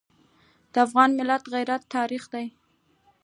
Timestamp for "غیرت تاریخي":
1.53-2.27